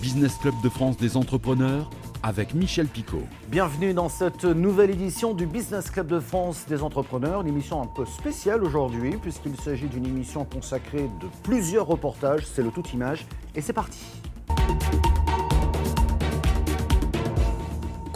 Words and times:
Business 0.00 0.36
Club 0.36 0.54
de 0.62 0.68
France 0.68 0.96
des 0.96 1.16
entrepreneurs 1.16 1.90
avec 2.22 2.54
Michel 2.54 2.86
Picot. 2.86 3.22
Bienvenue 3.48 3.94
dans 3.94 4.08
cette 4.08 4.44
nouvelle 4.44 4.90
édition 4.90 5.34
du 5.34 5.46
Business 5.46 5.90
Club 5.90 6.06
de 6.06 6.20
France 6.20 6.66
des 6.68 6.82
entrepreneurs, 6.82 7.40
une 7.40 7.48
émission 7.48 7.82
un 7.82 7.86
peu 7.86 8.04
spéciale 8.06 8.62
aujourd'hui 8.62 9.16
puisqu'il 9.16 9.56
s'agit 9.56 9.86
d'une 9.86 10.06
émission 10.06 10.44
consacrée 10.44 11.10
de 11.20 11.26
plusieurs 11.42 11.86
reportages, 11.86 12.46
c'est 12.46 12.62
le 12.62 12.70
tout 12.70 12.86
image 12.92 13.26
et 13.54 13.60
c'est 13.60 13.72
parti. 13.72 13.98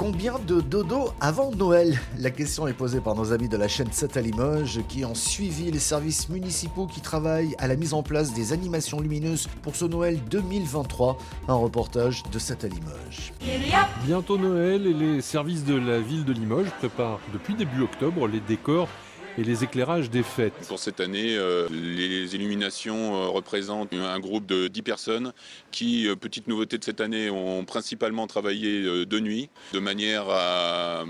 Combien 0.02 0.34
de 0.48 0.60
dodo 0.60 1.12
avant 1.20 1.52
Noël 1.52 1.96
La 2.18 2.32
question 2.32 2.66
est 2.66 2.72
posée 2.72 3.00
par 3.00 3.14
nos 3.14 3.32
amis 3.32 3.48
de 3.48 3.56
la 3.56 3.68
chaîne 3.68 3.92
7 3.92 4.16
à 4.16 4.20
Limoges 4.20 4.80
qui 4.88 5.04
ont 5.04 5.14
suivi 5.14 5.70
les 5.70 5.78
services 5.78 6.28
municipaux 6.28 6.88
qui 6.88 7.00
travaillent 7.00 7.54
à 7.58 7.68
la 7.68 7.76
mise 7.76 7.94
en 7.94 8.02
place 8.02 8.34
des 8.34 8.52
animations 8.52 8.98
lumineuses 8.98 9.46
pour 9.62 9.76
ce 9.76 9.84
Noël 9.84 10.18
2023. 10.28 11.18
Un 11.46 11.54
reportage 11.54 12.24
de 12.32 12.38
7 12.40 12.64
à 12.64 12.66
Limoges. 12.66 13.32
Bientôt 14.04 14.38
Noël 14.38 14.88
et 14.88 14.92
les 14.92 15.20
services 15.20 15.64
de 15.64 15.76
la 15.76 16.00
ville 16.00 16.24
de 16.24 16.32
Limoges 16.32 16.70
préparent 16.80 17.20
depuis 17.32 17.54
début 17.54 17.82
octobre 17.82 18.26
les 18.26 18.40
décors 18.40 18.88
et 19.38 19.44
les 19.44 19.64
éclairages 19.64 20.10
des 20.10 20.22
fêtes. 20.22 20.52
Pour 20.68 20.78
cette 20.78 21.00
année, 21.00 21.36
euh, 21.36 21.68
les 21.70 22.34
illuminations 22.34 23.14
euh, 23.14 23.28
représentent 23.28 23.92
un 23.92 24.20
groupe 24.20 24.46
de 24.46 24.68
10 24.68 24.82
personnes 24.82 25.32
qui, 25.70 26.06
euh, 26.06 26.16
petite 26.16 26.48
nouveauté 26.48 26.78
de 26.78 26.84
cette 26.84 27.00
année, 27.00 27.30
ont 27.30 27.64
principalement 27.64 28.26
travaillé 28.26 28.82
de 29.06 29.20
nuit, 29.20 29.48
de 29.72 29.78
manière 29.78 30.26
à, 30.28 31.04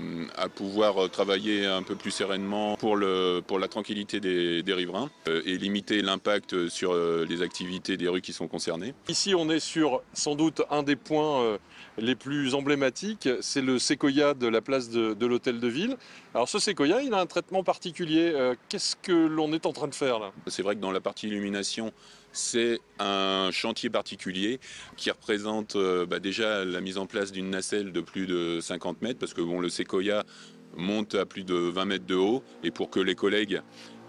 pouvoir 0.55 1.09
travailler 1.09 1.65
un 1.65 1.83
peu 1.83 1.95
plus 1.95 2.11
sereinement 2.11 2.75
pour, 2.77 2.95
le, 2.95 3.41
pour 3.45 3.59
la 3.59 3.67
tranquillité 3.67 4.19
des, 4.19 4.63
des 4.63 4.73
riverains 4.73 5.09
et 5.27 5.57
limiter 5.57 6.01
l'impact 6.01 6.69
sur 6.69 6.95
les 6.95 7.41
activités 7.41 7.97
des 7.97 8.07
rues 8.07 8.21
qui 8.21 8.33
sont 8.33 8.47
concernées. 8.47 8.93
Ici, 9.09 9.33
on 9.35 9.49
est 9.49 9.59
sur 9.59 10.01
sans 10.13 10.35
doute 10.35 10.61
un 10.69 10.83
des 10.83 10.95
points 10.95 11.57
les 11.97 12.15
plus 12.15 12.55
emblématiques, 12.55 13.29
c'est 13.41 13.61
le 13.61 13.79
séquoia 13.79 14.33
de 14.33 14.47
la 14.47 14.61
place 14.61 14.89
de, 14.89 15.13
de 15.13 15.25
l'hôtel 15.25 15.59
de 15.59 15.67
ville. 15.67 15.97
Alors 16.33 16.49
ce 16.49 16.59
séquoia, 16.59 17.01
il 17.01 17.13
a 17.13 17.19
un 17.19 17.25
traitement 17.25 17.63
particulier. 17.63 18.12
Euh, 18.19 18.55
qu'est-ce 18.69 18.95
que 18.95 19.11
l'on 19.11 19.53
est 19.53 19.65
en 19.65 19.73
train 19.73 19.87
de 19.87 19.95
faire 19.95 20.19
là? 20.19 20.31
C'est 20.47 20.61
vrai 20.61 20.75
que 20.75 20.81
dans 20.81 20.91
la 20.91 21.01
partie 21.01 21.27
illumination, 21.27 21.91
c'est 22.31 22.79
un 22.99 23.49
chantier 23.51 23.89
particulier 23.89 24.59
qui 24.97 25.11
représente 25.11 25.75
euh, 25.75 26.05
bah, 26.05 26.19
déjà 26.19 26.65
la 26.65 26.81
mise 26.81 26.97
en 26.97 27.05
place 27.05 27.31
d'une 27.31 27.49
nacelle 27.49 27.91
de 27.91 28.01
plus 28.01 28.27
de 28.27 28.59
50 28.61 29.01
mètres, 29.01 29.19
parce 29.19 29.33
que 29.33 29.41
bon, 29.41 29.59
le 29.59 29.69
séquoia 29.69 30.23
monte 30.75 31.15
à 31.15 31.25
plus 31.25 31.43
de 31.43 31.55
20 31.55 31.85
mètres 31.85 32.05
de 32.05 32.15
haut, 32.15 32.43
et 32.63 32.71
pour 32.71 32.89
que 32.89 32.99
les 32.99 33.15
collègues 33.15 33.61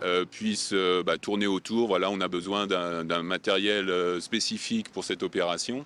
euh, 0.02 0.25
puissent 0.25 0.75
bah, 1.05 1.19
tourner 1.19 1.47
autour, 1.47 1.88
voilà, 1.88 2.10
on 2.10 2.20
a 2.20 2.28
besoin 2.28 2.66
d'un 2.66 3.22
matériel 3.22 4.20
spécifique 4.20 4.91
pour 4.91 5.05
cette 5.05 5.22
opération. 5.22 5.84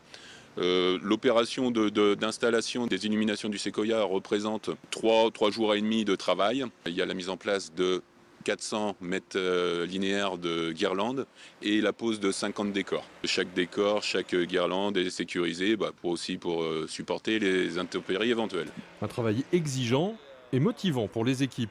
Euh, 0.59 0.99
l'opération 1.03 1.71
d'installation 1.71 2.87
des 2.87 3.07
illuminations 3.07 3.49
du 3.49 3.59
séquoia 3.59 4.03
représente 4.03 4.71
3, 4.91 5.31
jours 5.51 5.75
et 5.75 5.81
demi 5.81 6.05
de 6.05 6.17
travail. 6.17 6.65
Il 6.87 6.95
y 6.95 7.03
a 7.03 7.07
la 7.07 7.15
mise 7.15 7.29
en 7.29 7.37
place 7.37 7.73
de 7.75 8.03
400 8.45 8.97
mètres 9.01 9.37
euh, 9.37 9.87
linéaires 9.87 10.39
de 10.39 10.73
guirlandes 10.73 11.27
et 11.63 11.81
la 11.81 11.93
pose 11.93 12.19
de 12.19 12.33
50 12.33 12.73
décors. 12.73 13.05
Chaque 13.25 13.53
décor, 13.53 14.03
chaque 14.03 14.35
guirlande 14.35 14.97
est 14.97 15.11
sécurisée 15.11 15.77
bah, 15.77 15.93
pour 16.01 16.11
aussi 16.11 16.39
pour 16.39 16.63
euh, 16.63 16.87
supporter 16.89 17.39
les 17.39 17.79
intempéries 17.79 18.31
éventuelles. 18.31 18.71
Un 19.03 19.09
travail 19.09 19.45
exigeant 19.53 20.17
et 20.53 20.61
motivant 20.61 21.09
pour 21.09 21.25
les 21.25 21.43
équipes. 21.43 21.71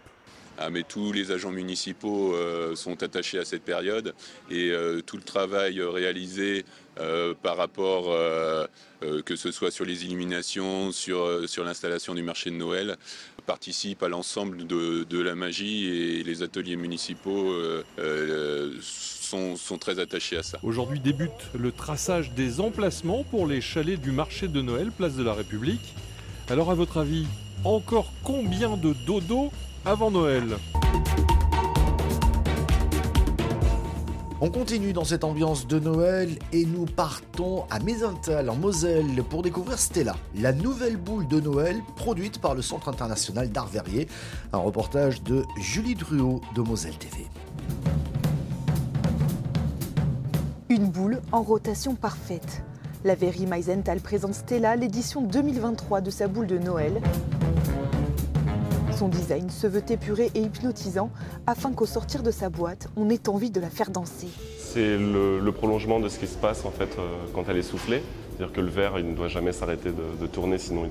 Ah, 0.59 0.71
mais 0.71 0.81
tous 0.81 1.11
les 1.11 1.31
agents 1.31 1.52
municipaux 1.52 2.33
euh, 2.33 2.75
sont 2.75 3.03
attachés 3.03 3.38
à 3.38 3.45
cette 3.45 3.61
période 3.61 4.15
et 4.49 4.71
euh, 4.71 5.02
tout 5.02 5.17
le 5.17 5.21
travail 5.21 5.80
réalisé 5.81 6.65
euh, 6.99 7.33
par 7.41 7.57
rapport, 7.57 8.15
que 9.25 9.35
ce 9.35 9.51
soit 9.51 9.71
sur 9.71 9.85
les 9.85 10.05
illuminations, 10.05 10.91
sur, 10.91 11.27
l'installation 11.63 12.15
du 12.15 12.23
marché 12.23 12.49
de 12.49 12.55
Noël, 12.55 12.97
participe 13.45 14.03
à 14.03 14.07
l'ensemble 14.07 14.65
de, 14.65 15.19
la 15.19 15.35
magie 15.35 15.87
et 15.87 16.23
les 16.23 16.43
ateliers 16.43 16.75
municipaux 16.75 17.53
sont, 18.81 19.55
sont 19.55 19.77
très 19.77 19.99
attachés 19.99 20.37
à 20.37 20.43
ça. 20.43 20.59
Aujourd'hui 20.63 20.99
débute 20.99 21.52
le 21.53 21.71
traçage 21.71 22.31
des 22.31 22.59
emplacements 22.59 23.23
pour 23.23 23.45
les 23.45 23.61
chalets 23.61 23.99
du 23.99 24.11
marché 24.11 24.47
de 24.47 24.61
Noël, 24.61 24.91
place 24.91 25.15
de 25.15 25.23
la 25.23 25.33
République. 25.33 25.93
Alors 26.49 26.71
à 26.71 26.75
votre 26.75 26.97
avis, 26.97 27.27
encore 27.63 28.11
combien 28.23 28.77
de 28.77 28.93
dodo 29.05 29.52
avant 29.86 30.11
Noël? 30.11 30.57
On 34.39 34.52
continue 34.52 34.93
dans 34.93 35.03
cette 35.03 35.23
ambiance 35.23 35.65
de 35.65 35.80
Noël 35.80 36.37
et 36.53 36.64
nous 36.64 36.86
partons 36.86 37.64
à 37.71 37.80
Mézental 37.80 38.52
en 38.52 38.55
Moselle 38.55 39.23
pour 39.27 39.42
découvrir 39.42 39.80
Stella, 39.80 40.15
la 40.36 40.53
nouvelle 40.53 40.95
boule 40.95 41.27
de 41.27 41.39
Noël 41.39 41.81
produite 41.95 42.39
par 42.39 42.53
le 42.53 42.61
Centre 42.61 42.87
international 42.87 43.49
d'art 43.49 43.65
verrier. 43.65 44.08
Un 44.53 44.59
reportage 44.59 45.23
de 45.23 45.43
Julie 45.59 45.95
Druot 45.95 46.42
de 46.55 46.61
Moselle 46.61 46.95
TV. 46.99 47.25
Une 50.69 50.92
boule 50.92 51.19
en 51.31 51.42
rotation 51.42 51.95
parfaite. 51.95 52.61
La 53.05 53.15
Verrie 53.15 53.48
Meisenthal 53.48 54.02
présente 54.02 54.36
Stella 54.36 54.75
l'édition 54.75 55.23
2023 55.23 56.02
de 56.02 56.11
sa 56.11 56.27
boule 56.27 56.45
de 56.45 56.59
Noël. 56.59 57.02
Son 58.97 59.09
design 59.09 59.52
se 59.52 59.67
veut 59.67 59.83
épuré 59.89 60.31
et 60.33 60.39
hypnotisant 60.39 61.11
afin 61.45 61.71
qu'au 61.71 61.85
sortir 61.85 62.23
de 62.23 62.31
sa 62.31 62.49
boîte, 62.49 62.87
on 62.95 63.11
ait 63.11 63.30
envie 63.30 63.52
de 63.52 63.59
la 63.59 63.69
faire 63.69 63.91
danser. 63.91 64.25
C'est 64.58 64.97
le, 64.97 65.52
prolongement 65.52 65.99
de 65.99 66.09
ce 66.09 66.17
qui 66.17 66.25
se 66.25 66.35
passe 66.35 66.65
en 66.65 66.71
fait 66.71 66.89
euh, 66.97 67.13
quand 67.36 67.43
elle 67.47 67.57
est 67.57 67.61
soufflée. 67.61 68.02
C'est-à-dire 68.31 68.55
que 68.55 68.61
le 68.61 68.69
verre, 68.69 68.97
il 68.97 69.07
ne 69.07 69.13
doit 69.13 69.27
jamais 69.27 69.52
s'arrêter 69.52 69.91
de, 69.91 70.25
tourner, 70.25 70.57
sinon 70.57 70.89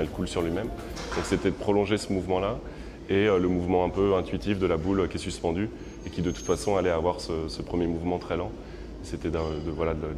il, 0.00 0.08
coule 0.08 0.26
sur 0.26 0.42
lui-même. 0.42 0.66
Donc 0.66 1.24
c'était 1.26 1.50
de 1.50 1.54
prolonger 1.54 1.96
ce 1.96 2.12
mouvement-là 2.12 2.58
et 3.08 3.28
euh, 3.28 3.38
le 3.38 3.46
mouvement 3.46 3.84
un 3.84 3.90
peu 3.90 4.16
intuitif 4.16 4.58
de 4.58 4.66
la 4.66 4.76
boule 4.76 5.08
qui 5.08 5.18
est 5.18 5.20
suspendue 5.20 5.70
et 6.06 6.10
qui 6.10 6.22
de 6.22 6.32
toute 6.32 6.44
façon 6.44 6.76
allait 6.76 6.90
avoir 6.90 7.20
ce, 7.20 7.62
premier 7.62 7.86
mouvement 7.86 8.18
très 8.18 8.36
lent. 8.36 8.50
C'était 9.04 9.30
de, 9.30 9.38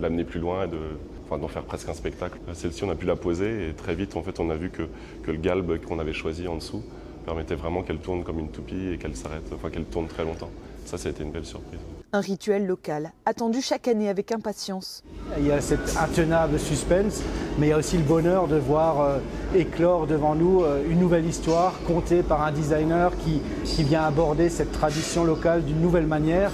l'amener 0.00 0.24
plus 0.24 0.40
loin 0.40 0.64
et 0.64 0.68
de, 0.68 1.36
d'en 1.36 1.48
faire 1.48 1.64
presque 1.64 1.90
un 1.90 1.94
spectacle. 1.94 2.38
Celle-ci, 2.54 2.82
on 2.84 2.90
a 2.90 2.94
pu 2.94 3.04
la 3.04 3.16
poser 3.16 3.68
et 3.68 3.72
très 3.74 3.94
vite, 3.94 4.16
en 4.16 4.22
fait, 4.22 4.40
on 4.40 4.48
a 4.48 4.54
vu 4.54 4.70
que 4.70 4.84
le 5.26 5.36
galbe 5.36 5.78
qu'on 5.84 5.98
avait 5.98 6.14
choisi 6.14 6.48
en 6.48 6.56
dessous 6.56 6.82
permettait 7.24 7.54
vraiment 7.54 7.82
qu'elle 7.82 7.98
tourne 7.98 8.24
comme 8.24 8.38
une 8.38 8.50
toupie 8.50 8.90
et 8.92 8.98
qu'elle 8.98 9.16
s'arrête, 9.16 9.44
enfin 9.54 9.70
qu'elle 9.70 9.84
tourne 9.84 10.06
très 10.06 10.24
longtemps. 10.24 10.50
Ça, 10.84 10.98
ça 10.98 11.08
a 11.08 11.12
été 11.12 11.22
une 11.22 11.30
belle 11.30 11.44
surprise. 11.44 11.78
Un 12.12 12.20
rituel 12.20 12.66
local, 12.66 13.12
attendu 13.24 13.60
chaque 13.62 13.86
année 13.86 14.08
avec 14.08 14.32
impatience. 14.32 15.04
Il 15.38 15.46
y 15.46 15.52
a 15.52 15.60
cet 15.60 15.96
intenable 15.96 16.58
suspense, 16.58 17.22
mais 17.58 17.68
il 17.68 17.70
y 17.70 17.72
a 17.72 17.76
aussi 17.76 17.96
le 17.96 18.02
bonheur 18.02 18.48
de 18.48 18.56
voir 18.56 19.00
euh, 19.00 19.18
éclore 19.54 20.08
devant 20.08 20.34
nous 20.34 20.64
euh, 20.64 20.82
une 20.90 20.98
nouvelle 20.98 21.26
histoire 21.26 21.74
contée 21.86 22.22
par 22.22 22.42
un 22.42 22.50
designer 22.50 23.12
qui, 23.18 23.40
qui 23.64 23.84
vient 23.84 24.02
aborder 24.02 24.48
cette 24.48 24.72
tradition 24.72 25.22
locale 25.22 25.64
d'une 25.64 25.80
nouvelle 25.80 26.06
manière. 26.06 26.50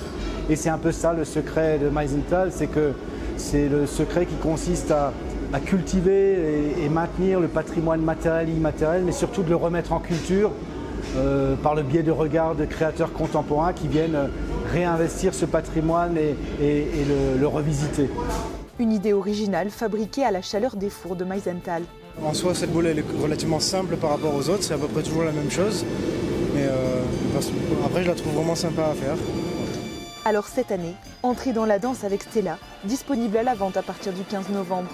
Et 0.50 0.56
c'est 0.56 0.68
un 0.68 0.78
peu 0.78 0.92
ça 0.92 1.14
le 1.14 1.24
secret 1.24 1.78
de 1.78 1.88
Meisenthal, 1.88 2.52
c'est 2.52 2.66
que 2.66 2.92
c'est 3.38 3.68
le 3.68 3.86
secret 3.86 4.26
qui 4.26 4.36
consiste 4.36 4.90
à, 4.90 5.12
à 5.52 5.60
cultiver 5.60 6.36
et, 6.82 6.88
maintenir 6.88 7.40
le 7.40 7.48
patrimoine 7.48 8.00
matériel 8.00 8.48
et 8.48 8.52
immatériel, 8.52 9.02
mais 9.04 9.12
surtout 9.12 9.42
de 9.42 9.50
le 9.50 9.56
remettre 9.56 9.92
en 9.92 10.00
culture 10.00 10.50
euh, 11.16 11.54
par 11.56 11.74
le 11.74 11.82
biais 11.82 12.02
de 12.02 12.10
regards 12.10 12.54
de 12.54 12.64
créateurs 12.64 13.12
contemporains 13.12 13.72
qui 13.72 13.88
viennent 13.88 14.30
réinvestir 14.72 15.34
ce 15.34 15.44
patrimoine 15.44 16.16
et, 16.16 16.36
le, 17.38 17.46
revisiter. 17.46 18.08
Une 18.78 18.92
idée 18.92 19.12
originale 19.12 19.70
fabriquée 19.70 20.24
à 20.24 20.30
la 20.30 20.42
chaleur 20.42 20.76
des 20.76 20.90
fours 20.90 21.16
de 21.16 21.24
Meisenthal. 21.24 21.82
En 22.22 22.34
soi, 22.34 22.54
cette 22.54 22.72
boule 22.72 22.86
est 22.86 23.04
relativement 23.20 23.60
simple 23.60 23.96
par 23.96 24.10
rapport 24.10 24.34
aux 24.34 24.48
autres, 24.48 24.62
c'est 24.62 24.74
à 24.74 24.78
peu 24.78 24.88
près 24.88 25.02
toujours 25.02 25.24
la 25.24 25.32
même 25.32 25.50
chose. 25.50 25.84
Mais 26.54 26.64
euh, 26.64 27.02
après, 27.84 28.02
je 28.02 28.08
la 28.08 28.14
trouve 28.14 28.32
vraiment 28.32 28.54
sympa 28.54 28.86
à 28.86 28.94
faire. 28.94 29.16
Alors 30.24 30.48
cette 30.48 30.72
année, 30.72 30.94
entrez 31.22 31.52
dans 31.52 31.66
la 31.66 31.78
danse 31.78 32.02
avec 32.02 32.22
Stella, 32.24 32.58
disponible 32.82 33.36
à 33.36 33.42
la 33.44 33.54
vente 33.54 33.76
à 33.76 33.82
partir 33.82 34.12
du 34.12 34.22
15 34.24 34.48
novembre. 34.48 34.90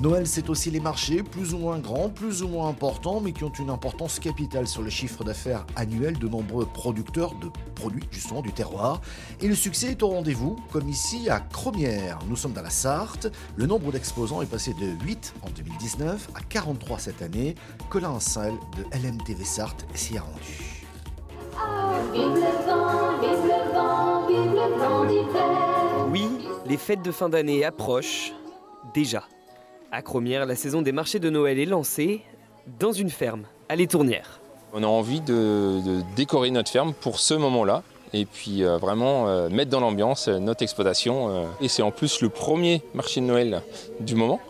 Noël, 0.00 0.28
c'est 0.28 0.48
aussi 0.48 0.70
les 0.70 0.78
marchés, 0.78 1.24
plus 1.24 1.54
ou 1.54 1.58
moins 1.58 1.80
grands, 1.80 2.08
plus 2.08 2.44
ou 2.44 2.48
moins 2.48 2.68
importants, 2.68 3.20
mais 3.20 3.32
qui 3.32 3.42
ont 3.42 3.52
une 3.52 3.68
importance 3.68 4.20
capitale 4.20 4.68
sur 4.68 4.80
le 4.80 4.90
chiffre 4.90 5.24
d'affaires 5.24 5.66
annuel 5.74 6.16
de 6.16 6.28
nombreux 6.28 6.66
producteurs 6.66 7.34
de 7.34 7.48
produits 7.74 8.04
justement 8.12 8.40
du 8.40 8.52
terroir. 8.52 9.00
Et 9.40 9.48
le 9.48 9.56
succès 9.56 9.88
est 9.88 10.02
au 10.04 10.10
rendez-vous, 10.10 10.56
comme 10.70 10.88
ici 10.88 11.28
à 11.28 11.40
Cromières. 11.40 12.20
Nous 12.28 12.36
sommes 12.36 12.52
dans 12.52 12.62
la 12.62 12.70
Sarthe. 12.70 13.26
Le 13.56 13.66
nombre 13.66 13.90
d'exposants 13.90 14.40
est 14.40 14.46
passé 14.46 14.72
de 14.72 14.86
8 15.04 15.34
en 15.42 15.50
2019 15.50 16.28
à 16.36 16.40
43 16.42 17.00
cette 17.00 17.20
année. 17.20 17.56
Colin 17.90 18.20
Salle 18.20 18.54
de 18.76 18.84
LMTV 18.96 19.44
Sarthe 19.44 19.84
s'y 19.94 20.16
a 20.16 20.22
rendu. 20.22 20.86
Oui, 26.12 26.28
les 26.66 26.76
fêtes 26.76 27.02
de 27.02 27.10
fin 27.10 27.28
d'année 27.28 27.64
approchent 27.64 28.32
déjà. 28.94 29.24
À 29.90 30.02
Cromière, 30.02 30.44
la 30.44 30.54
saison 30.54 30.82
des 30.82 30.92
marchés 30.92 31.18
de 31.18 31.30
Noël 31.30 31.58
est 31.58 31.64
lancée 31.64 32.20
dans 32.78 32.92
une 32.92 33.08
ferme, 33.08 33.44
à 33.70 33.76
l'Étournière. 33.76 34.38
On 34.74 34.82
a 34.82 34.86
envie 34.86 35.22
de, 35.22 35.80
de 35.82 36.02
décorer 36.14 36.50
notre 36.50 36.70
ferme 36.70 36.92
pour 36.92 37.18
ce 37.18 37.32
moment-là 37.32 37.82
et 38.12 38.26
puis 38.26 38.64
euh, 38.64 38.76
vraiment 38.76 39.28
euh, 39.28 39.48
mettre 39.48 39.70
dans 39.70 39.80
l'ambiance 39.80 40.28
euh, 40.28 40.40
notre 40.40 40.62
exploitation. 40.62 41.46
Et 41.62 41.68
c'est 41.68 41.80
en 41.80 41.90
plus 41.90 42.20
le 42.20 42.28
premier 42.28 42.82
marché 42.92 43.22
de 43.22 43.26
Noël 43.26 43.62
du 44.00 44.14
moment. 44.14 44.40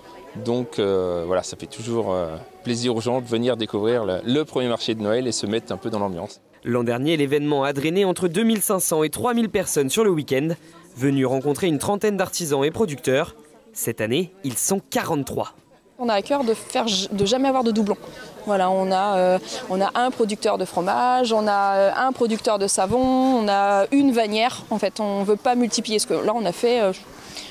Donc 0.45 0.79
voilà, 0.79 1.43
ça 1.43 1.57
fait 1.57 1.67
toujours 1.67 2.15
plaisir 2.63 2.95
aux 2.95 3.01
gens 3.01 3.21
de 3.21 3.27
venir 3.27 3.57
découvrir 3.57 4.05
le, 4.05 4.21
le 4.25 4.45
premier 4.45 4.69
marché 4.69 4.95
de 4.95 5.03
Noël 5.03 5.27
et 5.27 5.33
se 5.33 5.47
mettre 5.47 5.73
un 5.73 5.77
peu 5.77 5.89
dans 5.89 5.99
l'ambiance. 5.99 6.41
L'an 6.65 6.85
dernier, 6.85 7.17
l'événement 7.17 7.65
a 7.65 7.73
drainé 7.73 8.05
entre 8.05 8.29
2500 8.29 9.05
et 9.05 9.11
3000 9.11 9.49
personnes 9.49 9.89
sur 9.89 10.05
le 10.05 10.11
week-end, 10.11 10.49
venus 10.97 11.27
rencontrer 11.27 11.67
une 11.69 11.79
trentaine 11.79 12.17
d'artisans 12.17 12.65
et 12.65 12.71
producteurs. 12.71 13.35
Cette 13.79 14.01
année, 14.01 14.33
ils 14.43 14.59
sont 14.59 14.81
43. 14.91 15.55
On 16.01 16.09
a 16.09 16.15
à 16.15 16.23
cœur 16.23 16.43
de 16.43 16.53
faire 16.53 16.87
de 17.13 17.25
jamais 17.25 17.47
avoir 17.47 17.63
de 17.63 17.71
doublons. 17.71 17.97
Voilà, 18.45 18.73
on 18.73 18.91
a, 18.91 19.17
euh, 19.19 19.39
on 19.71 19.81
a 19.81 19.93
un 19.95 20.11
producteur 20.11 20.59
de 20.59 20.65
fromage, 20.65 21.33
on 21.33 21.47
a 21.47 21.77
euh, 21.77 21.91
un 21.97 22.11
producteur 22.11 22.59
de 22.59 22.67
savon, 22.67 22.99
on 22.99 23.47
a 23.47 23.87
une 23.93 24.11
vannière. 24.11 24.65
En 24.71 24.81
fait, 24.81 24.99
on 24.99 25.21
ne 25.21 25.25
veut 25.25 25.37
pas 25.37 25.55
multiplier. 25.55 26.01
Ce 26.01 26.09
que 26.09 26.15
là, 26.15 26.33
on 26.35 26.45
a 26.45 26.51
fait, 26.51 26.81
euh, 26.81 26.93
je 26.93 26.99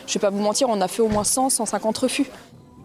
ne 0.09 0.13
vais 0.15 0.19
pas 0.19 0.29
vous 0.29 0.41
mentir, 0.41 0.67
on 0.67 0.81
a 0.81 0.89
fait 0.89 1.01
au 1.01 1.07
moins 1.07 1.23
100, 1.23 1.49
150 1.49 1.97
refus. 1.97 2.25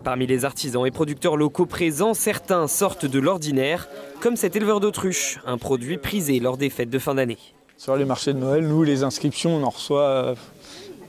Parmi 0.04 0.28
les 0.28 0.44
artisans 0.44 0.86
et 0.86 0.92
producteurs 0.92 1.36
locaux 1.36 1.66
présents, 1.66 2.14
certains 2.14 2.68
sortent 2.68 3.06
de 3.06 3.18
l'ordinaire, 3.18 3.88
comme 4.20 4.36
cet 4.36 4.54
éleveur 4.54 4.78
d'autruche, 4.78 5.40
un 5.46 5.58
produit 5.58 5.98
prisé 5.98 6.38
lors 6.38 6.58
des 6.58 6.70
fêtes 6.70 6.90
de 6.90 6.98
fin 7.00 7.16
d'année. 7.16 7.38
Sur 7.76 7.96
les 7.96 8.04
marchés 8.04 8.34
de 8.34 8.38
Noël, 8.38 8.64
nous, 8.64 8.84
les 8.84 9.02
inscriptions, 9.02 9.56
on 9.56 9.64
en 9.64 9.70
reçoit 9.70 10.36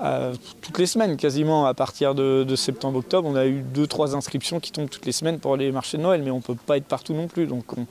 euh, 0.03 0.33
toutes 0.61 0.77
les 0.77 0.85
semaines, 0.85 1.17
quasiment 1.17 1.65
à 1.65 1.73
partir 1.73 2.13
de, 2.13 2.43
de 2.43 2.55
septembre-octobre. 2.55 3.27
On 3.27 3.35
a 3.35 3.45
eu 3.45 3.61
deux, 3.61 3.87
trois 3.87 4.15
inscriptions 4.15 4.59
qui 4.59 4.71
tombent 4.71 4.89
toutes 4.89 5.05
les 5.05 5.11
semaines 5.11 5.39
pour 5.39 5.55
les 5.55 5.71
marchés 5.71 5.97
de 5.97 6.03
Noël, 6.03 6.21
mais 6.23 6.31
on 6.31 6.37
ne 6.37 6.41
peut 6.41 6.55
pas 6.55 6.77
être 6.77 6.85
partout 6.85 7.13
non 7.13 7.27
plus, 7.27 7.47
donc 7.47 7.63
on, 7.77 7.85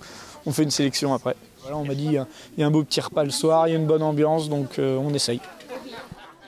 on 0.46 0.52
fait 0.52 0.62
une 0.62 0.70
sélection 0.70 1.14
après. 1.14 1.36
Voilà, 1.62 1.76
on 1.76 1.84
m'a 1.84 1.94
dit, 1.94 2.06
il 2.06 2.60
y 2.60 2.62
a 2.62 2.66
un 2.66 2.70
beau 2.70 2.82
petit 2.82 3.00
repas 3.00 3.24
le 3.24 3.30
soir, 3.30 3.68
il 3.68 3.70
y 3.70 3.74
a 3.74 3.78
une 3.78 3.86
bonne 3.86 4.02
ambiance, 4.02 4.48
donc 4.48 4.78
euh, 4.78 4.96
on 4.96 5.14
essaye. 5.14 5.40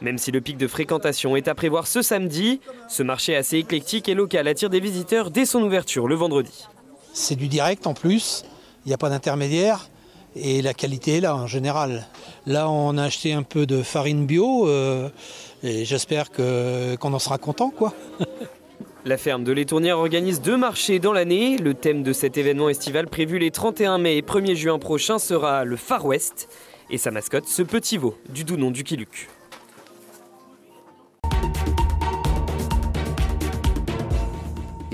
Même 0.02 0.18
si 0.18 0.32
le 0.32 0.40
pic 0.40 0.58
de 0.58 0.66
fréquentation 0.66 1.36
est 1.36 1.46
à 1.46 1.54
prévoir 1.54 1.86
ce 1.86 2.02
samedi, 2.02 2.60
ce 2.88 3.02
marché 3.02 3.36
assez 3.36 3.58
éclectique 3.58 4.08
et 4.08 4.14
local 4.14 4.48
attire 4.48 4.68
des 4.68 4.80
visiteurs 4.80 5.30
dès 5.30 5.46
son 5.46 5.62
ouverture 5.62 6.08
le 6.08 6.16
vendredi. 6.16 6.66
C'est 7.12 7.36
du 7.36 7.46
direct 7.46 7.86
en 7.86 7.94
plus, 7.94 8.44
il 8.84 8.88
n'y 8.88 8.94
a 8.94 8.98
pas 8.98 9.08
d'intermédiaire 9.08 9.88
et 10.34 10.62
la 10.62 10.74
qualité 10.74 11.18
est 11.18 11.20
là 11.20 11.36
en 11.36 11.46
général. 11.46 12.06
Là, 12.44 12.68
on 12.68 12.98
a 12.98 13.04
acheté 13.04 13.32
un 13.32 13.44
peu 13.44 13.66
de 13.66 13.82
farine 13.82 14.26
bio 14.26 14.68
euh, 14.68 15.08
et 15.64 15.84
j'espère 15.84 16.30
qu'on 16.30 17.12
en 17.12 17.18
sera 17.18 17.38
content. 17.38 17.70
quoi. 17.70 17.94
La 19.06 19.18
ferme 19.18 19.44
de 19.44 19.52
l'Étournière 19.52 19.98
organise 19.98 20.40
deux 20.40 20.56
marchés 20.56 20.98
dans 20.98 21.12
l'année. 21.12 21.58
Le 21.58 21.74
thème 21.74 22.02
de 22.02 22.12
cet 22.12 22.38
événement 22.38 22.70
estival 22.70 23.06
prévu 23.06 23.38
les 23.38 23.50
31 23.50 23.98
mai 23.98 24.16
et 24.16 24.22
1er 24.22 24.54
juin 24.54 24.78
prochains 24.78 25.18
sera 25.18 25.64
le 25.64 25.76
Far 25.76 26.06
West 26.06 26.48
et 26.90 26.96
sa 26.96 27.10
mascotte, 27.10 27.46
ce 27.46 27.62
petit 27.62 27.98
veau 27.98 28.14
du 28.30 28.44
doux 28.44 28.56
du 28.70 28.84
Kiluc. 28.84 29.28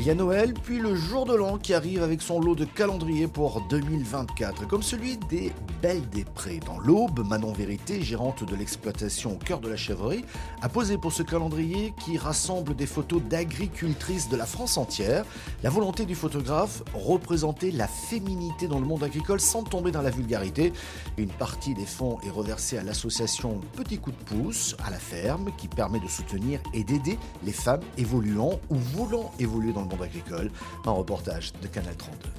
Il 0.00 0.06
y 0.06 0.10
a 0.10 0.14
Noël, 0.14 0.54
puis 0.54 0.78
le 0.78 0.94
jour 0.94 1.26
de 1.26 1.34
l'an 1.34 1.58
qui 1.58 1.74
arrive 1.74 2.02
avec 2.02 2.22
son 2.22 2.40
lot 2.40 2.54
de 2.54 2.64
calendrier 2.64 3.26
pour 3.26 3.60
2024, 3.68 4.66
comme 4.66 4.82
celui 4.82 5.18
des 5.28 5.52
Belles 5.82 6.08
des 6.08 6.24
Prés. 6.24 6.58
Dans 6.64 6.78
l'Aube, 6.78 7.20
Manon 7.28 7.52
Vérité, 7.52 8.00
gérante 8.00 8.42
de 8.42 8.56
l'exploitation 8.56 9.32
au 9.32 9.36
cœur 9.36 9.60
de 9.60 9.68
la 9.68 9.76
chèvrerie, 9.76 10.24
a 10.62 10.70
posé 10.70 10.96
pour 10.96 11.12
ce 11.12 11.22
calendrier 11.22 11.92
qui 12.02 12.16
rassemble 12.16 12.74
des 12.74 12.86
photos 12.86 13.20
d'agricultrices 13.22 14.30
de 14.30 14.38
la 14.38 14.46
France 14.46 14.78
entière. 14.78 15.26
La 15.62 15.68
volonté 15.68 16.06
du 16.06 16.14
photographe, 16.14 16.82
représenter 16.94 17.70
la 17.70 17.86
féminité 17.86 18.68
dans 18.68 18.80
le 18.80 18.86
monde 18.86 19.04
agricole 19.04 19.38
sans 19.38 19.64
tomber 19.64 19.90
dans 19.90 20.00
la 20.00 20.08
vulgarité. 20.08 20.72
Une 21.18 21.28
partie 21.28 21.74
des 21.74 21.84
fonds 21.84 22.18
est 22.26 22.30
reversée 22.30 22.78
à 22.78 22.82
l'association 22.82 23.60
Petit 23.76 23.98
Coup 23.98 24.12
de 24.12 24.16
Pouce 24.24 24.76
à 24.82 24.90
la 24.90 24.98
ferme 24.98 25.50
qui 25.58 25.68
permet 25.68 26.00
de 26.00 26.08
soutenir 26.08 26.58
et 26.72 26.84
d'aider 26.84 27.18
les 27.44 27.52
femmes 27.52 27.82
évoluant 27.98 28.58
ou 28.70 28.76
voulant 28.76 29.30
évoluer 29.38 29.74
dans 29.74 29.82
le 29.82 29.89
agricole. 29.98 30.50
Un 30.84 30.92
reportage 30.92 31.52
de 31.60 31.66
Canal 31.66 31.96
32. 31.96 32.30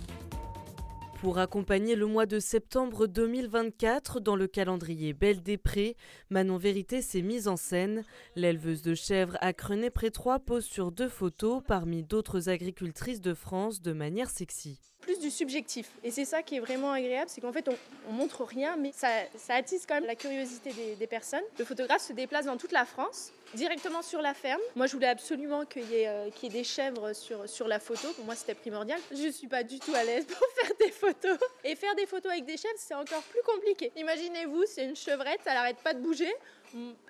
Pour 1.21 1.37
accompagner 1.37 1.95
le 1.95 2.07
mois 2.07 2.25
de 2.25 2.39
septembre 2.39 3.05
2024 3.05 4.19
dans 4.19 4.35
le 4.35 4.47
calendrier 4.47 5.13
Belle 5.13 5.43
des 5.43 5.57
Prés, 5.57 5.95
Manon 6.31 6.57
Vérité 6.57 7.03
s'est 7.03 7.21
mise 7.21 7.47
en 7.47 7.57
scène. 7.57 8.03
L'éleveuse 8.35 8.81
de 8.81 8.95
chèvres 8.95 9.37
à 9.39 9.53
Crenay-Pré-Trois 9.53 10.39
pose 10.39 10.65
sur 10.65 10.91
deux 10.91 11.09
photos 11.09 11.61
parmi 11.67 12.01
d'autres 12.01 12.49
agricultrices 12.49 13.21
de 13.21 13.35
France 13.35 13.83
de 13.83 13.93
manière 13.93 14.31
sexy 14.31 14.79
plus 15.01 15.19
du 15.19 15.29
subjectif. 15.29 15.89
Et 16.03 16.11
c'est 16.11 16.25
ça 16.25 16.43
qui 16.43 16.55
est 16.55 16.59
vraiment 16.59 16.91
agréable, 16.91 17.29
c'est 17.29 17.41
qu'en 17.41 17.51
fait, 17.51 17.67
on, 17.67 17.75
on, 18.09 18.13
montre 18.13 18.43
rien, 18.43 18.75
mais 18.77 18.91
ça, 18.93 19.09
ça, 19.35 19.55
attise 19.55 19.85
quand 19.87 19.95
même 19.95 20.05
la 20.05 20.15
curiosité 20.15 20.71
des, 20.97 21.07
personnes. 21.07 21.43
Le 21.59 21.65
photographe 21.65 22.01
se 22.01 22.13
déplace 22.13 22.45
dans 22.45 22.57
toute 22.57 22.71
la 22.71 22.85
France, 22.85 23.31
directement 23.53 24.01
sur 24.01 24.21
la 24.21 24.33
ferme. 24.33 24.61
Moi, 24.75 24.87
je 24.87 24.93
voulais 24.93 25.07
absolument 25.07 25.65
qu'il 25.65 25.89
y, 25.91 26.05
euh, 26.05 26.29
ait 26.43 26.49
des 26.49 26.63
chèvres 26.63 27.13
sur, 27.13 27.49
sur 27.49 27.67
la 27.67 27.79
photo. 27.79 28.07
Pour 28.13 28.25
moi, 28.25 28.35
c'était 28.35 28.53
primordial. 28.53 28.99
Je 29.11 29.23
ne 29.23 29.31
suis 29.31 29.47
pas 29.47 29.63
du 29.63 29.79
tout 29.79 29.93
à 29.93 30.03
l'aise 30.03 30.25
pour 30.27 30.47
faire 30.55 30.71
des 30.79 30.91
photos. 30.91 31.37
Et 31.63 31.75
faire 31.75 31.95
des 31.95 32.05
photos 32.05 32.31
avec 32.31 32.45
des 32.45 32.57
chèvres, 32.57 32.75
c'est 32.77 32.95
encore 32.95 33.23
plus 33.23 33.41
compliqué. 33.45 33.91
Imaginez-vous, 33.97 34.63
c'est 34.67 34.85
une 34.85 34.95
chevrette, 34.95 35.41
elle 35.45 35.53
n'arrête 35.53 35.77
pas 35.83 35.93
de 35.93 35.99
bouger. 35.99 36.31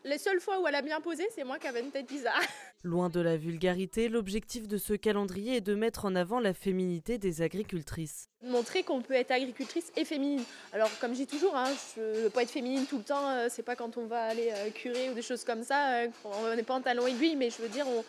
Les 0.04 0.18
seules 0.18 0.40
fois 0.40 0.60
où 0.60 0.68
elle 0.68 0.76
a 0.76 0.82
bien 0.82 1.02
posé, 1.02 1.28
c'est 1.36 1.44
moi 1.44 1.60
qui 1.60 1.68
avais 1.68 1.82
une 1.82 1.92
tête 1.92 2.08
bizarre. 2.08 2.42
Loin 2.84 3.10
de 3.10 3.20
la 3.20 3.38
vulgarité, 3.38 4.10
l'objectif 4.10 4.68
de 4.68 4.78
ce 4.78 4.94
calendrier 4.94 5.58
est 5.58 5.62
de 5.62 5.76
mettre 5.76 6.06
en 6.06 6.16
avant 6.16 6.40
la 6.40 6.54
féminité 6.54 7.20
des 7.20 7.44
agricultrices. 7.44 8.28
Montrer 8.44 8.84
qu'on 8.84 9.02
peut 9.02 9.14
être 9.14 9.32
agricultrice 9.32 9.92
et 9.96 10.04
féminine. 10.04 10.44
Alors, 10.74 10.90
comme 11.00 11.12
je 11.12 11.20
dis 11.20 11.28
toujours, 11.28 11.56
hein, 11.56 11.70
je 11.96 12.02
ne 12.02 12.24
veux 12.24 12.30
pas 12.30 12.42
être 12.42 12.50
féminine 12.50 12.86
tout 12.88 12.98
le 12.98 13.04
temps, 13.04 13.30
euh, 13.30 13.48
c'est 13.50 13.62
pas 13.62 13.76
quand 13.76 13.98
on 13.98 14.08
va 14.08 14.24
aller 14.24 14.52
euh, 14.52 14.72
curer 14.72 15.12
ou 15.12 15.14
des 15.14 15.22
choses 15.22 15.44
comme 15.44 15.64
ça, 15.64 15.94
euh, 15.94 16.08
on 16.26 16.56
n'est 16.56 16.64
pas 16.64 16.74
en 16.74 16.82
talon 16.82 17.06
aiguille, 17.06 17.36
mais 17.36 17.52
je 17.52 17.62
veux 17.62 17.70
dire, 17.70 17.88
on, 17.88 18.04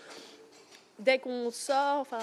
dès 0.98 1.18
qu'on 1.18 1.50
sort, 1.50 1.98
enfin, 1.98 2.20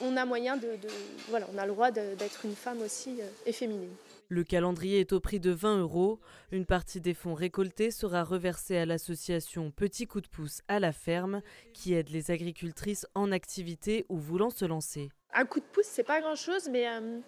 on 0.00 0.16
a 0.16 0.24
moyen 0.24 0.56
de, 0.56 0.66
de, 0.66 0.88
Voilà, 1.28 1.46
on 1.54 1.58
a 1.58 1.66
le 1.66 1.72
droit 1.72 1.92
d'être 1.92 2.44
une 2.44 2.56
femme 2.56 2.82
aussi 2.82 3.18
et 3.46 3.52
féminine. 3.52 3.94
Le 4.30 4.44
calendrier 4.44 5.00
est 5.00 5.14
au 5.14 5.20
prix 5.20 5.40
de 5.40 5.50
20 5.50 5.78
euros. 5.78 6.20
Une 6.52 6.66
partie 6.66 7.00
des 7.00 7.14
fonds 7.14 7.32
récoltés 7.32 7.90
sera 7.90 8.24
reversée 8.24 8.76
à 8.76 8.84
l'association 8.84 9.70
Petit 9.70 10.06
Coup 10.06 10.20
de 10.20 10.28
pouce 10.28 10.60
à 10.68 10.80
la 10.80 10.92
ferme, 10.92 11.40
qui 11.72 11.94
aide 11.94 12.10
les 12.10 12.30
agricultrices 12.30 13.06
en 13.14 13.32
activité 13.32 14.04
ou 14.10 14.18
voulant 14.18 14.50
se 14.50 14.66
lancer. 14.66 15.08
Un 15.32 15.46
coup 15.46 15.60
de 15.60 15.64
pouce, 15.64 15.86
c'est 15.86 16.04
pas 16.04 16.20
grand 16.20 16.34
chose, 16.34 16.68
mais 16.70 16.86
euh, 16.86 17.20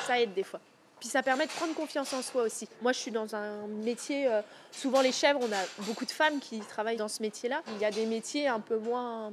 ça 0.00 0.20
aide 0.20 0.34
des 0.34 0.42
fois. 0.42 0.60
Puis 1.00 1.08
ça 1.08 1.22
permet 1.22 1.46
de 1.46 1.52
prendre 1.52 1.74
confiance 1.74 2.12
en 2.12 2.20
soi 2.20 2.42
aussi. 2.42 2.68
Moi, 2.82 2.92
je 2.92 2.98
suis 2.98 3.10
dans 3.10 3.34
un 3.34 3.66
métier, 3.66 4.30
euh, 4.30 4.42
souvent 4.70 5.00
les 5.00 5.12
chèvres, 5.12 5.40
on 5.42 5.50
a 5.50 5.84
beaucoup 5.86 6.04
de 6.04 6.10
femmes 6.10 6.40
qui 6.40 6.60
travaillent 6.60 6.98
dans 6.98 7.08
ce 7.08 7.22
métier-là. 7.22 7.62
Il 7.76 7.78
y 7.80 7.86
a 7.86 7.90
des 7.90 8.04
métiers 8.04 8.48
un 8.48 8.60
peu 8.60 8.78
moins 8.78 9.32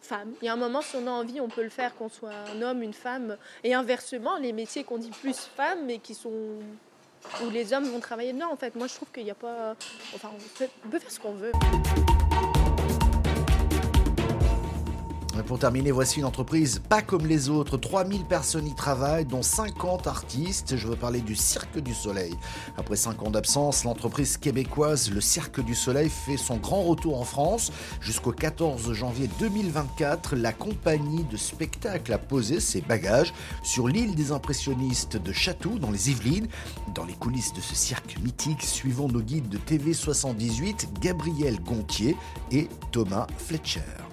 femme. 0.00 0.32
Il 0.42 0.46
y 0.46 0.48
a 0.48 0.52
un 0.52 0.56
moment, 0.56 0.82
si 0.82 0.96
on 0.96 1.06
a 1.06 1.10
envie, 1.10 1.40
on 1.40 1.48
peut 1.48 1.62
le 1.62 1.70
faire, 1.70 1.94
qu'on 1.96 2.08
soit 2.08 2.32
un 2.54 2.62
homme, 2.62 2.82
une 2.82 2.94
femme. 2.94 3.36
Et 3.64 3.74
inversement, 3.74 4.36
les 4.36 4.52
métiers 4.52 4.84
qu'on 4.84 4.98
dit 4.98 5.10
plus 5.10 5.36
femmes, 5.36 5.84
mais 5.86 5.98
qui 5.98 6.14
sont 6.14 6.32
où 7.42 7.50
les 7.50 7.72
hommes 7.72 7.84
vont 7.84 8.00
travailler 8.00 8.32
dedans. 8.32 8.52
En 8.52 8.56
fait, 8.56 8.74
moi, 8.76 8.86
je 8.86 8.94
trouve 8.94 9.08
qu'il 9.10 9.24
n'y 9.24 9.30
a 9.30 9.34
pas. 9.34 9.74
Enfin, 10.14 10.30
on 10.84 10.88
peut 10.88 10.98
faire 10.98 11.10
ce 11.10 11.20
qu'on 11.20 11.32
veut. 11.32 11.52
Pour 15.46 15.60
terminer, 15.60 15.92
voici 15.92 16.18
une 16.18 16.24
entreprise 16.24 16.82
pas 16.88 17.02
comme 17.02 17.24
les 17.24 17.48
autres. 17.48 17.76
3000 17.76 18.24
personnes 18.24 18.66
y 18.66 18.74
travaillent, 18.74 19.26
dont 19.26 19.42
50 19.42 20.08
artistes. 20.08 20.76
Je 20.76 20.88
veux 20.88 20.96
parler 20.96 21.20
du 21.20 21.36
Cirque 21.36 21.78
du 21.78 21.94
Soleil. 21.94 22.34
Après 22.76 22.96
5 22.96 23.22
ans 23.22 23.30
d'absence, 23.30 23.84
l'entreprise 23.84 24.38
québécoise 24.38 25.08
Le 25.08 25.20
Cirque 25.20 25.60
du 25.60 25.76
Soleil 25.76 26.08
fait 26.08 26.36
son 26.36 26.56
grand 26.56 26.82
retour 26.82 27.20
en 27.20 27.24
France. 27.24 27.70
Jusqu'au 28.00 28.32
14 28.32 28.92
janvier 28.92 29.30
2024, 29.38 30.34
la 30.34 30.52
compagnie 30.52 31.22
de 31.22 31.36
spectacle 31.36 32.12
a 32.12 32.18
posé 32.18 32.58
ses 32.58 32.80
bagages 32.80 33.32
sur 33.62 33.86
l'île 33.86 34.16
des 34.16 34.32
impressionnistes 34.32 35.16
de 35.16 35.32
Château, 35.32 35.78
dans 35.78 35.92
les 35.92 36.10
Yvelines. 36.10 36.48
Dans 36.92 37.04
les 37.04 37.14
coulisses 37.14 37.52
de 37.52 37.60
ce 37.60 37.76
cirque 37.76 38.16
mythique, 38.20 38.62
suivons 38.62 39.06
nos 39.06 39.22
guides 39.22 39.48
de 39.48 39.58
TV 39.58 39.92
78, 39.94 40.88
Gabriel 41.00 41.60
Gontier 41.60 42.16
et 42.50 42.68
Thomas 42.90 43.28
Fletcher. 43.38 44.05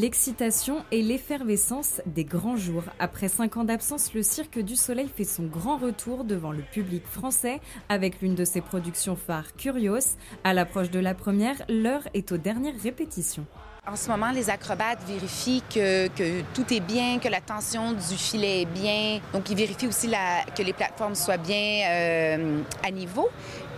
L'excitation 0.00 0.84
et 0.90 1.02
l'effervescence 1.02 2.02
des 2.04 2.24
grands 2.24 2.56
jours. 2.56 2.82
Après 2.98 3.28
cinq 3.28 3.56
ans 3.56 3.62
d'absence, 3.62 4.12
le 4.12 4.24
Cirque 4.24 4.58
du 4.58 4.74
Soleil 4.74 5.08
fait 5.14 5.22
son 5.22 5.44
grand 5.44 5.76
retour 5.76 6.24
devant 6.24 6.50
le 6.50 6.62
public 6.62 7.06
français 7.06 7.60
avec 7.88 8.20
l'une 8.20 8.34
de 8.34 8.44
ses 8.44 8.60
productions 8.60 9.14
phares, 9.14 9.54
Curios. 9.56 10.16
À 10.42 10.52
l'approche 10.52 10.90
de 10.90 10.98
la 10.98 11.14
première, 11.14 11.62
l'heure 11.68 12.02
est 12.12 12.32
aux 12.32 12.38
dernières 12.38 12.74
répétitions. 12.82 13.46
En 13.86 13.94
ce 13.94 14.08
moment, 14.08 14.32
les 14.32 14.50
acrobates 14.50 15.04
vérifient 15.06 15.62
que, 15.72 16.08
tout 16.54 16.74
est 16.74 16.80
bien, 16.80 17.20
que 17.20 17.28
la 17.28 17.40
tension 17.40 17.92
du 17.92 18.16
filet 18.16 18.62
est 18.62 18.66
bien. 18.66 19.20
Donc, 19.32 19.48
ils 19.48 19.56
vérifient 19.56 19.86
aussi 19.86 20.10
que 20.56 20.62
les 20.62 20.72
plateformes 20.72 21.14
soient 21.14 21.36
bien 21.36 21.86
euh, 21.88 22.62
à 22.82 22.90
niveau. 22.90 23.28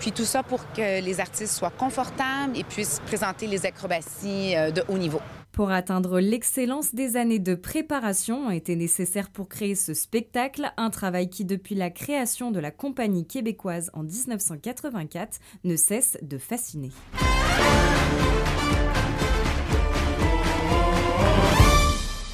Puis 0.00 0.12
tout 0.12 0.25
ça 0.25 0.42
pour 0.42 0.61
que 0.73 1.02
les 1.02 1.20
artistes 1.20 1.52
soient 1.52 1.70
confortables 1.70 2.56
et 2.56 2.64
puissent 2.64 3.02
présenter 3.04 3.46
les 3.46 3.66
acrobaties 3.66 4.56
euh, 4.56 4.70
de 4.70 4.82
haut 4.88 4.96
niveau. 4.96 5.20
Pour 5.56 5.70
atteindre 5.70 6.20
l'excellence, 6.20 6.94
des 6.94 7.16
années 7.16 7.38
de 7.38 7.54
préparation 7.54 8.48
ont 8.48 8.50
été 8.50 8.76
nécessaires 8.76 9.30
pour 9.30 9.48
créer 9.48 9.75
ce 9.75 9.94
spectacle, 9.94 10.70
un 10.76 10.90
travail 10.90 11.30
qui, 11.30 11.46
depuis 11.46 11.75
la 11.75 11.88
création 11.88 12.50
de 12.50 12.60
la 12.60 12.70
compagnie 12.70 13.26
québécoise 13.26 13.90
en 13.94 14.02
1984, 14.02 15.38
ne 15.64 15.76
cesse 15.76 16.18
de 16.20 16.36
fasciner. 16.36 16.90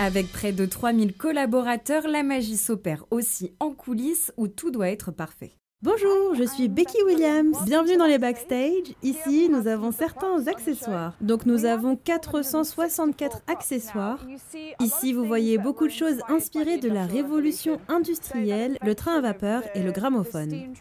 Avec 0.01 0.33
près 0.33 0.51
de 0.51 0.67
3000 0.67 1.15
collaborateurs, 1.15 2.09
la 2.09 2.25
magie 2.25 2.57
s'opère 2.57 3.05
aussi 3.13 3.55
en 3.61 3.71
coulisses 3.71 4.33
où 4.37 4.49
tout 4.49 4.73
doit 4.73 4.91
être 4.91 5.13
parfait. 5.13 5.53
Bonjour, 5.83 6.37
je 6.37 6.45
suis 6.45 6.69
Becky 6.69 7.03
Williams. 7.03 7.59
Bienvenue 7.67 7.97
dans 7.97 8.07
les 8.07 8.19
backstage. 8.19 8.95
Ici, 9.03 9.49
nous 9.51 9.67
avons 9.67 9.91
certains 9.91 10.47
accessoires. 10.47 11.15
Donc 11.21 11.45
nous 11.45 11.65
avons 11.65 11.97
464 11.97 13.43
accessoires. 13.49 14.25
Ici, 14.79 15.13
vous 15.13 15.25
voyez 15.25 15.59
beaucoup 15.59 15.89
de 15.89 15.93
choses 15.93 16.21
inspirées 16.29 16.79
de 16.79 16.89
la 16.89 17.05
révolution 17.05 17.81
industrielle, 17.89 18.79
le 18.81 18.95
train 18.95 19.17
à 19.17 19.21
vapeur 19.21 19.65
et 19.75 19.83
le 19.83 19.91
gramophone. 19.91 20.73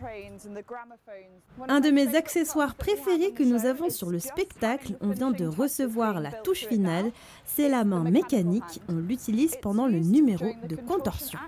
Un 1.67 1.79
de 1.79 1.89
mes 1.89 2.15
accessoires 2.15 2.75
préférés 2.75 3.31
que 3.31 3.41
nous 3.41 3.65
avons 3.65 3.89
sur 3.89 4.11
le 4.11 4.19
spectacle, 4.19 4.97
on 5.01 5.09
vient 5.09 5.31
de 5.31 5.47
recevoir 5.47 6.19
la 6.19 6.31
touche 6.31 6.67
finale, 6.67 7.11
c'est 7.43 7.69
la 7.69 7.85
main 7.85 8.03
mécanique. 8.03 8.81
On 8.87 8.97
l'utilise 8.97 9.55
pendant 9.63 9.87
le 9.87 9.97
numéro 9.97 10.45
de 10.69 10.75
contorsion. 10.75 11.39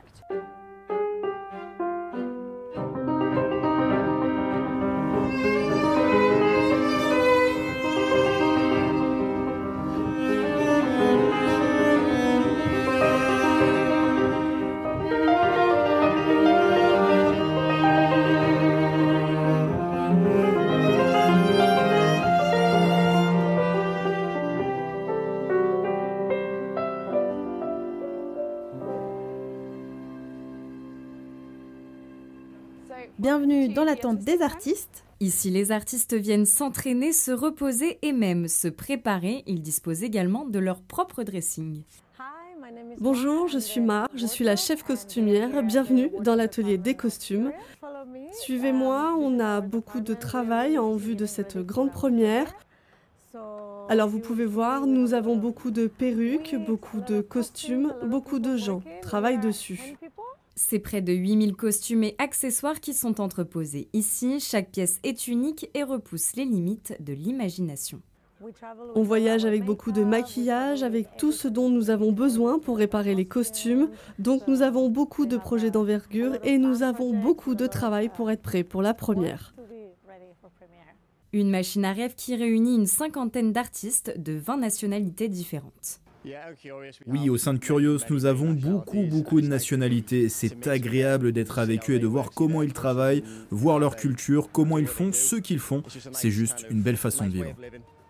Bienvenue 33.20 33.70
dans 33.70 33.84
la 33.84 33.96
tente 33.96 34.20
des 34.20 34.42
artistes. 34.42 35.06
Ici, 35.20 35.52
les 35.52 35.72
artistes 35.72 36.16
viennent 36.16 36.48
s'entraîner, 36.48 37.14
se 37.14 37.32
reposer 37.32 38.00
et 38.02 38.12
même 38.12 38.48
se 38.48 38.68
préparer. 38.68 39.44
Ils 39.46 39.62
disposent 39.62 40.04
également 40.04 40.46
de 40.46 40.58
leur 40.58 40.82
propre 40.82 41.22
dressing. 41.22 41.84
Bonjour, 43.00 43.48
je 43.48 43.60
suis 43.60 43.82
Mar, 43.82 44.08
je 44.16 44.26
suis 44.26 44.44
la 44.44 44.56
chef 44.56 44.82
costumière. 44.82 45.62
Bienvenue 45.62 46.12
dans 46.22 46.34
l'atelier 46.34 46.80
des 46.80 46.96
costumes. 46.96 47.52
Suivez-moi, 48.32 49.16
on 49.20 49.40
a 49.40 49.62
beaucoup 49.62 50.00
de 50.00 50.16
travail 50.16 50.80
en 50.80 50.96
vue 50.96 51.16
de 51.16 51.28
cette 51.28 51.60
grande 51.60 51.92
première. 51.92 52.52
Alors 53.90 54.08
vous 54.08 54.20
pouvez 54.20 54.46
voir, 54.46 54.88
nous 54.88 55.14
avons 55.14 55.36
beaucoup 55.36 55.70
de 55.70 55.88
perruques, 55.88 56.56
beaucoup 56.66 57.02
de 57.02 57.22
costumes, 57.22 57.94
beaucoup 58.06 58.40
de 58.40 58.58
gens 58.58 58.82
travaillent 59.02 59.40
dessus. 59.40 59.96
C'est 60.56 60.80
près 60.80 61.02
de 61.02 61.14
8000 61.14 61.56
costumes 61.56 62.04
et 62.04 62.16
accessoires 62.20 62.80
qui 62.80 62.94
sont 62.94 63.20
entreposés 63.20 63.88
ici. 63.94 64.40
Chaque 64.40 64.70
pièce 64.70 65.00
est 65.04 65.28
unique 65.28 65.70
et 65.74 65.84
repousse 65.84 66.36
les 66.36 66.46
limites 66.46 66.96
de 67.00 67.14
l'imagination. 67.14 68.02
On 68.96 69.04
voyage 69.04 69.46
avec 69.46 69.64
beaucoup 69.64 69.92
de 69.92 70.04
maquillage, 70.04 70.84
avec 70.84 71.18
tout 71.18 71.32
ce 71.32 71.48
dont 71.48 71.70
nous 71.70 71.90
avons 71.90 72.12
besoin 72.12 72.60
pour 72.60 72.78
réparer 72.78 73.16
les 73.16 73.26
costumes. 73.26 73.90
Donc 74.20 74.48
nous 74.48 74.62
avons 74.62 74.90
beaucoup 74.90 75.26
de 75.26 75.38
projets 75.38 75.72
d'envergure 75.72 76.38
et 76.44 76.58
nous 76.58 76.84
avons 76.84 77.14
beaucoup 77.14 77.56
de 77.56 77.66
travail 77.68 78.10
pour 78.10 78.30
être 78.30 78.42
prêts 78.42 78.64
pour 78.64 78.82
la 78.82 78.94
première. 78.94 79.56
Une 81.32 81.50
machine 81.50 81.86
à 81.86 81.94
rêve 81.94 82.14
qui 82.16 82.36
réunit 82.36 82.76
une 82.76 82.86
cinquantaine 82.86 83.54
d'artistes 83.54 84.14
de 84.20 84.34
20 84.34 84.58
nationalités 84.58 85.30
différentes. 85.30 86.03
Oui, 87.06 87.30
au 87.30 87.38
sein 87.38 87.54
de 87.54 87.60
Curious, 87.60 88.00
nous 88.10 88.26
avons 88.26 88.52
beaucoup, 88.52 89.04
beaucoup 89.04 89.42
de 89.42 89.48
nationalités. 89.48 90.30
C'est 90.30 90.68
agréable 90.68 91.32
d'être 91.32 91.60
avec 91.60 91.90
eux 91.90 91.96
et 91.96 92.00
de 92.00 92.08
voir 92.08 92.32
comment 92.32 92.62
ils 92.62 92.74
travaillent, 92.74 93.24
voir 93.52 93.80
leur 93.80 93.96
culture, 93.96 94.50
comment 94.52 94.78
ils 94.78 94.88
font 94.88 95.12
ce 95.12 95.36
qu'ils 95.36 95.60
font. 95.60 95.84
C'est 96.12 96.32
juste 96.32 96.66
une 96.70 96.82
belle 96.82 96.98
façon 96.98 97.28
de 97.28 97.32
vivre. 97.32 97.56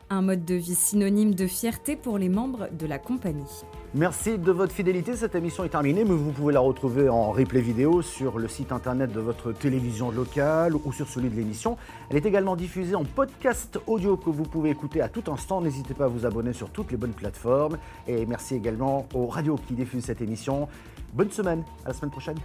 Un 0.09 0.21
mode 0.21 0.45
de 0.45 0.55
vie 0.55 0.75
synonyme 0.75 1.33
de 1.33 1.47
fierté 1.47 1.95
pour 1.95 2.17
les 2.17 2.29
membres 2.29 2.67
de 2.71 2.85
la 2.85 2.99
compagnie. 2.99 3.63
Merci 3.95 4.37
de 4.37 4.51
votre 4.51 4.73
fidélité. 4.73 5.15
Cette 5.15 5.35
émission 5.35 5.63
est 5.63 5.69
terminée, 5.69 6.03
mais 6.03 6.13
vous 6.13 6.31
pouvez 6.31 6.53
la 6.53 6.59
retrouver 6.59 7.09
en 7.09 7.31
replay 7.31 7.61
vidéo 7.61 8.01
sur 8.01 8.39
le 8.39 8.47
site 8.47 8.71
internet 8.71 9.11
de 9.11 9.19
votre 9.19 9.51
télévision 9.51 10.11
locale 10.11 10.75
ou 10.75 10.91
sur 10.91 11.07
celui 11.07 11.29
de 11.29 11.35
l'émission. 11.35 11.77
Elle 12.09 12.17
est 12.17 12.25
également 12.25 12.55
diffusée 12.55 12.95
en 12.95 13.05
podcast 13.05 13.79
audio 13.87 14.17
que 14.17 14.29
vous 14.29 14.43
pouvez 14.43 14.71
écouter 14.71 15.01
à 15.01 15.09
tout 15.09 15.23
instant. 15.31 15.61
N'hésitez 15.61 15.93
pas 15.93 16.05
à 16.05 16.09
vous 16.09 16.25
abonner 16.25 16.53
sur 16.53 16.69
toutes 16.69 16.91
les 16.91 16.97
bonnes 16.97 17.13
plateformes. 17.13 17.77
Et 18.07 18.25
merci 18.25 18.55
également 18.55 19.07
aux 19.13 19.27
radios 19.27 19.59
qui 19.67 19.73
diffusent 19.73 20.05
cette 20.05 20.21
émission. 20.21 20.67
Bonne 21.13 21.31
semaine, 21.31 21.63
à 21.85 21.89
la 21.89 21.93
semaine 21.93 22.11
prochaine. 22.11 22.37